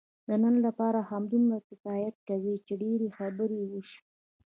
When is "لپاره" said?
0.65-0.99